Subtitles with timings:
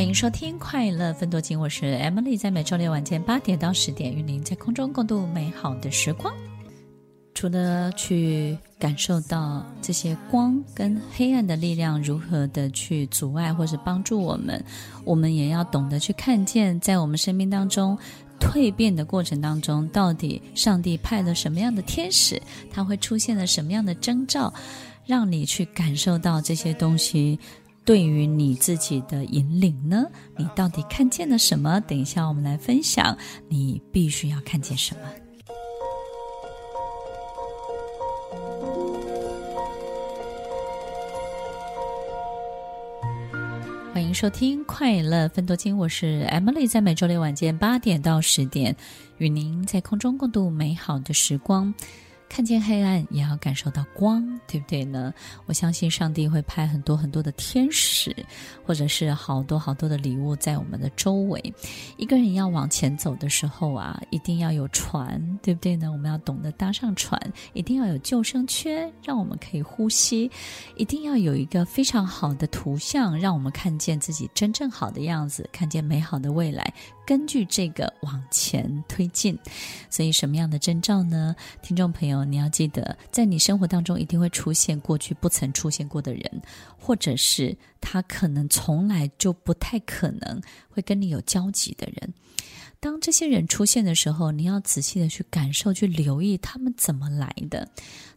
[0.00, 6.34] 欢迎收听《快乐分多金》，我是 Emily，在每周六晚间八点到十点，与您在空中共度美好的时光。
[7.34, 14.64] 除了去感受到这些光跟黑暗的力量如何的去阻碍或是帮助我们，
[15.04, 17.96] 我们也要懂得去看见，在我们生命当中
[18.40, 22.40] 蜕变的过程当中，到底上帝派了什么样的天使，
[22.70, 24.50] 他会出现了什么样的征兆，
[25.04, 27.38] 让你去感受到这些东西。
[27.84, 30.04] 对于你自己的引领呢，
[30.36, 31.80] 你到底看见了什么？
[31.80, 33.16] 等一下我们来分享，
[33.48, 35.00] 你必须要看见什么。
[43.92, 48.76] 欢迎收听《快乐分多金》，我是 Emily，在每周六晚间八点到十点，
[49.18, 51.74] 与您在空中共度美好的时光。
[52.30, 55.12] 看见黑暗，也要感受到光，对不对呢？
[55.46, 58.14] 我相信上帝会派很多很多的天使，
[58.64, 61.52] 或者是好多好多的礼物在我们的周围。
[61.96, 65.90] 一个人要往前走的时候啊，一定要有船，对不对呢？
[65.90, 67.20] 我们要懂得搭上船，
[67.52, 70.30] 一定要有救生圈，让我们可以呼吸；
[70.76, 76.72] 一定要有一个非常好的图像，让我们看见自己真正好的样子，看见美好的未来。
[77.04, 79.36] 根据这个往前推进，
[79.90, 81.34] 所以什么样的征兆呢？
[81.60, 86.42] 听众朋友，你要记得，在你生活当中一定会出现过去不曾出现过的人，
[86.78, 92.14] 或者是他可能从来就不太可能会跟你有交集的人。
[92.82, 97.68] 当这些人出现的时候，你要仔细的去感受、去留意他们怎么来的。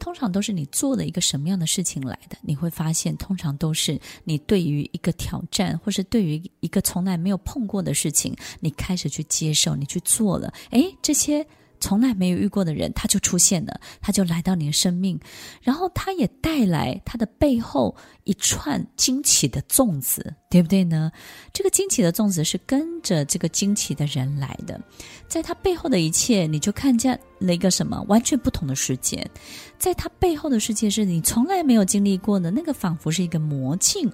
[0.00, 2.36] 通常都是你做了一个什么样的事情来的。
[2.42, 10.52] 你会发现，通常都是你对于一个挑战，或是对于一个从来没有碰过的事情，你开始去接受，你去做了。
[10.70, 11.46] 诶，这些。
[11.80, 15.18] 从来没有遇过的人，他就出现了，他就来到你的生命，
[15.62, 17.96] 然后他也带来他的背后
[18.28, 21.10] 一串惊奇的粽子，对不对呢？
[21.50, 24.78] 这个惊奇的粽子是跟着这个惊奇的人来的，
[25.26, 29.26] 在他背后的一切，你就看见了一个什么完全不同的世界，
[29.78, 34.12] 在他背后的世界是你从来没有经历过的，那个仿佛是一个魔镜。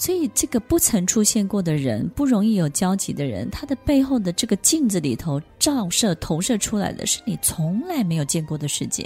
[0.00, 9.04] 所以，这个不曾出现过的人，不容易有交集的人，他的背后的这个镜子里头照射、投射出来的是你从来没有见过的世界。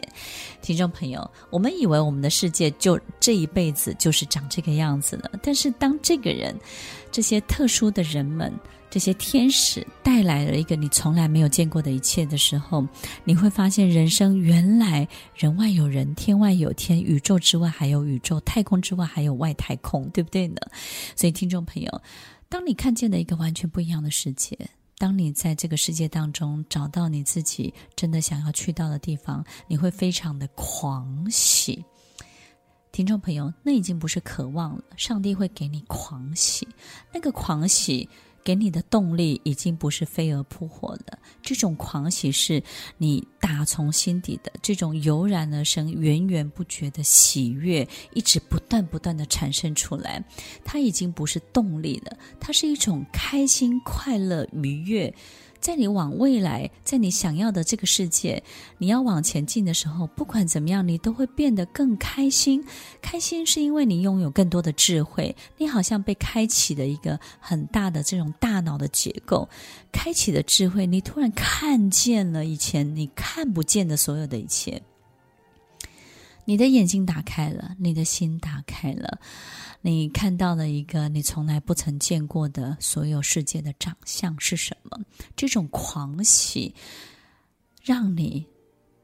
[0.60, 6.58] 听众朋友，我们以为我们的世界就这一辈子就是长这个样子了，但是当这个人，
[7.10, 8.52] 这些特殊的人们。
[8.92, 12.86] 这些天使带来了一个你从来没有见过的一切的时候，
[13.24, 20.56] 你会发现人生原来人外有人，天外有天，宇宙之外还有宇宙，太空之外还有外太空，对不对呢？
[21.16, 22.02] 所以，听众朋友，
[22.50, 24.58] 当你看见了一个完全不一样的世界，
[24.98, 31.82] 当你在这个世界当中找到你自己真的想要去到的地方，你会非常的狂喜。
[32.92, 36.68] 听众朋友，那已经不是渴望了，上帝会给你狂喜，
[37.10, 38.06] 那个狂喜。
[38.44, 42.60] 给你的动力已经不是飞蛾扑火了，这种狂喜是
[42.98, 50.24] 你打从心底的这种油然而生、源源不绝的喜悦，一直不断不断的产生出来。
[50.64, 55.14] 它已经不是动力了，它是一种开心、快乐、愉悦。
[55.62, 58.42] 在你往未来，在你想要的这个世界，
[58.78, 62.62] 你要往前进的时候，不管怎么样，你都会变得更开心。
[63.00, 69.48] 开心是因为你拥有更多的智慧，你好像被开启了一个很大的这种大脑的结构，
[69.92, 74.82] 开启的智慧，你突然看见了以前你看不见的所有的一切，
[76.44, 79.20] 你的眼睛打开了，你的心打开了。
[79.80, 85.00] 你看到了一个你从来不曾见过的所有世界的长相是什么？
[85.36, 86.74] 这种狂喜
[87.82, 88.46] 让你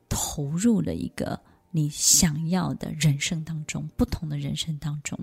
[0.09, 1.41] 投入了一个
[1.71, 5.19] 你想要的人生当中，不同的人生当中。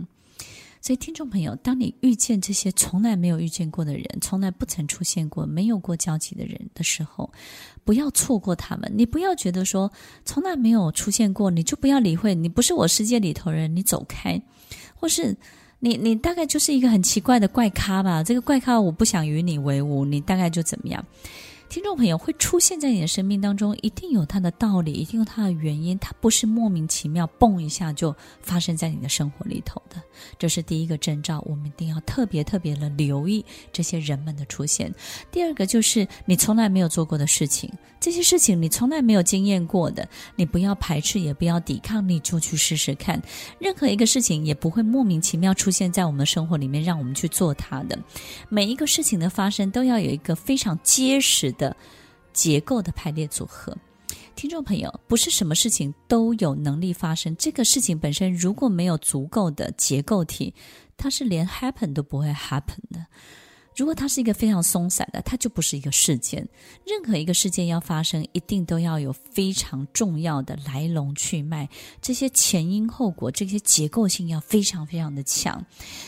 [0.86, 7.34] 所以，听众朋友，当你遇见这些从来没有遇见过的人，从来不曾出现过、没有过交集的人的时候，
[7.84, 8.94] 不要错过他们。
[8.96, 9.92] 你不要觉得说
[10.26, 14.40] 从来没有出现过，你就不要理会，你不是我世界里头人，你走开。
[14.94, 15.36] 或是
[15.80, 18.22] 你，你大概就是一个很奇怪的怪咖吧？
[18.24, 21.04] 这个怪咖我不想与你为伍，你大概就怎么样？
[21.68, 30.02] 听众朋友会出现在你的生命当中，一定有它的道理，一定有它的原因，它不是莫名其妙蹦一下就发生在你的生活里头的。
[30.40, 34.94] 这是第一个征兆，我们一定要特别特别的留意这些人们的出现。
[35.32, 37.70] 第二个就是你从来没有做过的事情，
[38.00, 43.22] 这些事情你从来没有经验过的，你不要排斥，也不要抵抗，你就去试试看。
[43.60, 48.00] 任何一个事情也不会莫名其妙出现在我们生活里面，让我们去做它的。
[48.48, 51.76] 每一个事情的发生都要有一个非常结实的
[52.32, 53.76] 结构的排列组合。
[54.36, 57.36] 听众朋友，不是什么事情都有能力发生。
[57.38, 60.54] 这个事情本身如果没有足够的结构体，
[60.98, 63.06] 它是连 happen 都不会 happen 的。
[63.76, 66.48] 如果它是一个非常松散的，它就不是一个事件。
[66.86, 71.68] 任何一个事件要发生，一定都要有非常重要的来龙去脉，
[72.02, 75.62] 这些前因后果，这些结构性要非常非常的强。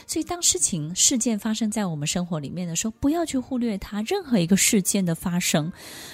[0.08, 4.02] 所以，当事情事件发生在我们生活里面的时候，不要去忽略它。
[4.04, 5.70] 任何一个事件的发生，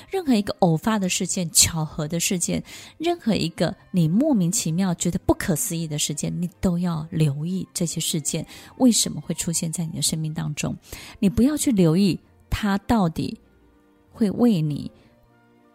[0.10, 2.64] 任何一个偶发的事件、巧合的事件，
[2.98, 8.44] 任何一个你莫名其妙觉得不可思议的事件，你都要留意这些事件
[8.78, 10.76] 为什么会出现在你的生命当中。
[11.20, 11.43] 你不。
[11.44, 12.18] 不要去留意
[12.50, 13.38] 它到底
[14.14, 14.90] 会为你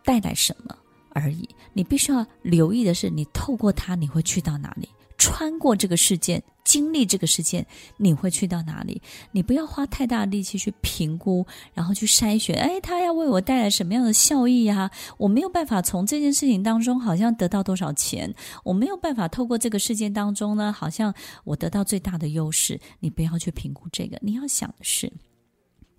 [0.02, 0.74] 带来什么
[1.10, 4.88] 而已，你必须要留意的是，你透过它你会去到哪里？
[5.18, 7.66] 穿过这个事件，经历这个事件，
[7.98, 9.02] 你会去到哪里？
[9.32, 11.44] 你不要花太大力气去评估，
[11.74, 12.56] 然后去筛选。
[12.56, 14.90] 哎，它要为我带来什么样的效益啊？
[15.18, 18.34] 我没有办法从这件事情当中好像得到多少钱，
[18.64, 21.12] 我没有办法透过这个事件当中呢，好像
[21.44, 22.80] 我得到最大的优势。
[23.00, 25.12] 你不要去评估这个，你要想的是。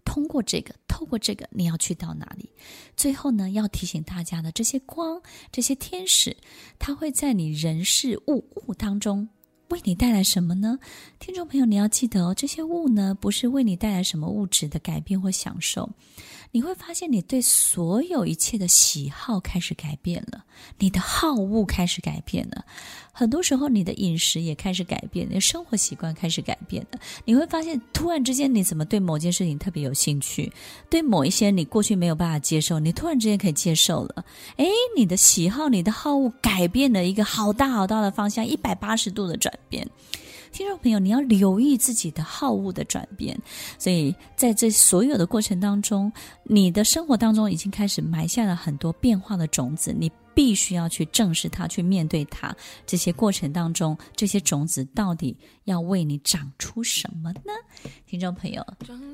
[0.10, 2.50] 通过这个，透过这个，你要去到哪里？
[2.98, 5.22] 最后呢，要提醒大家的这些光，
[5.52, 6.36] 这些天使，
[6.80, 9.30] 它会在你人事物物当中
[9.70, 10.80] 为你带来什么呢？
[11.20, 15.90] 听众朋友，你要记得哦，这些物呢，不是为你带来什么物质的改变或享受。
[16.52, 20.44] 你会发现，你对所有一切的喜好开始改变了，
[20.80, 22.66] 你的好恶开始改变了。
[23.12, 27.00] 很多时候，你的饮食也开始改变，你的生活习惯开始改变了。
[27.26, 30.52] 你会发现，突然之间，你怎么对某件事情特别有兴趣？
[30.90, 34.26] 对某一些你过去没有办法接受，你突然之间可以接受了。
[34.56, 34.68] 诶，
[34.98, 39.88] 你的喜好、你的好恶改变了一个好大好大的方向，一百八十度的转变。
[40.52, 43.40] 听众朋友，你要留意自己的好恶的转变，
[43.78, 46.12] 所以在这所有的过程当中，
[46.44, 52.54] 你的生活当中已经开始埋下了很多变化的种子，你必须要去正视它，去面对它。
[52.88, 57.54] 这些过程当中，这些种子到底要为你长出什么呢？
[58.08, 58.66] 听众朋友，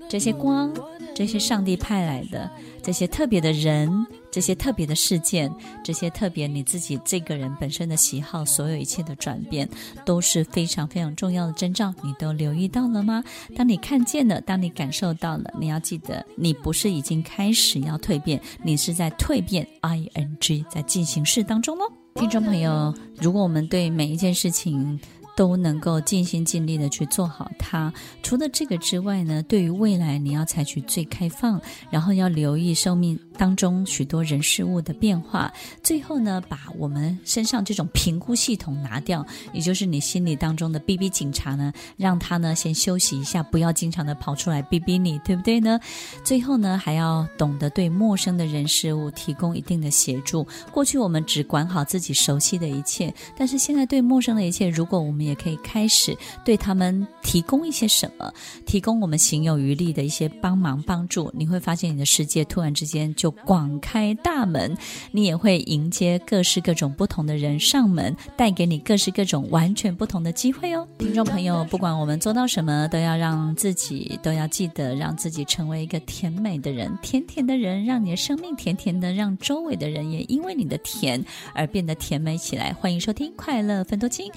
[0.09, 0.73] 这些光，
[1.13, 2.49] 这些上帝派来的，
[2.81, 4.07] 这些特别的人。
[4.35, 5.49] 这些特别的事件，
[5.81, 9.65] 这些特别你自己这个人本身的喜好，所有一切的转变
[10.03, 13.23] 都是非常非常重要的征兆，你都留意到了吗？
[13.55, 21.85] 当你看见了，当你感受到了，你要记得，你不是已经开始要蜕变，你是在蜕变，ing 在进行式当中喽。
[22.15, 24.99] 听众朋友，如果我们对每一件事情，
[25.35, 27.93] 都能够尽心尽力的去做好它。
[28.23, 35.51] 除了这个之外呢，对于未来你要采取最开放，然后要留意生命当中许多人事物的变化。
[35.83, 45.79] 最后呢，把我们身上这种评估系统拿掉，也就是你心里当中的逼逼警察呢，让他呢先休息一下，不要经常的跑出来逼逼你，对不对呢？
[46.23, 50.47] 最后呢，还要懂得对陌生的人事物提供一定的协助。
[50.71, 58.31] 过去我们只管好自己熟悉的一切，但是现在对陌生的一切，如果我们也可以开始对他们提供一些什么，
[58.65, 64.75] 提供我们行有余力的一些帮忙帮助，你会发现你的世界突然之间就广开大门，
[65.11, 70.87] 你也会迎接各式各种不同的人上门，带给你各式各种完全不同的机会哦。
[70.97, 81.23] 听众朋友，不管我们做到什么，都要让自己都要记得让自己成为一个甜美的人，甜甜的人，让你的生命甜甜的，让周围的人也因为你的甜
[81.53, 82.73] 而变得甜美起来。
[82.73, 84.31] 欢迎收听快乐分多金。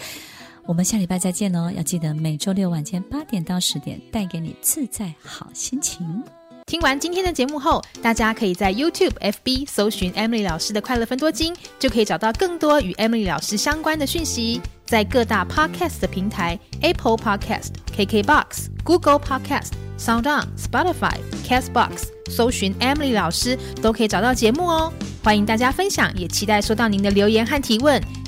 [0.68, 1.72] 我们下礼拜再见哦！
[1.74, 6.22] 要记得每周六晚间八点到十点，带给你自在好心情。
[6.66, 14.60] 听完今天的节目后，大家可以在 YouTube、FB 搜寻 Emily 老师的快乐分多金，就可以找到更多与 Emily 老师相关的讯息。
[14.84, 24.92] 在各大 Podcast 的平台，Apple Podcast、KKBox、Google Podcast、SoundOn、Spotify、Castbox，搜寻 Emily 老师都可以找到节目哦。
[25.24, 27.98] 欢迎大家分享，也期待收到您的留言和提问。